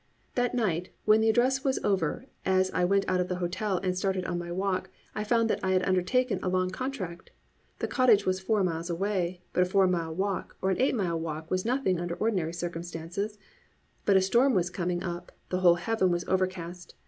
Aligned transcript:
That 0.33 0.55
night, 0.55 0.89
when 1.05 1.21
the 1.21 1.29
address 1.29 1.63
was 1.63 1.77
over 1.83 2.25
as 2.43 2.71
I 2.71 2.83
went 2.85 3.05
out 3.07 3.21
of 3.21 3.27
the 3.27 3.35
hotel 3.35 3.77
and 3.83 3.95
started 3.95 4.25
on 4.25 4.39
my 4.39 4.51
walk, 4.51 4.89
I 5.13 5.23
found 5.23 5.47
that 5.51 5.59
I 5.63 5.73
had 5.73 5.83
undertaken 5.87 6.39
a 6.41 6.49
large 6.49 6.71
contract. 6.71 7.29
The 7.77 7.87
cottage 7.87 8.25
was 8.25 8.39
four 8.39 8.63
miles 8.63 8.89
away, 8.89 9.43
but 9.53 9.61
a 9.61 9.65
four 9.69 9.85
mile 9.85 10.15
walk 10.15 10.57
or 10.59 10.71
an 10.71 10.81
eight 10.81 10.95
mile 10.95 11.19
walk 11.19 11.51
was 11.51 11.65
nothing 11.65 11.99
under 11.99 12.15
ordinary 12.15 12.53
circumstances, 12.55 13.37
but 14.03 14.17
a 14.17 14.21
storm 14.21 14.55
was 14.55 14.71
coming 14.71 15.03
up, 15.03 15.33
the 15.49 15.59
whole 15.59 15.75
heaven 15.75 16.09
was 16.09 16.25
overcast. 16.27 16.95